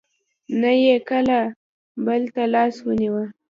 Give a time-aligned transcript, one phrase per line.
[0.61, 1.39] نه یې کله
[2.05, 3.25] بل ته لاس ونېوه.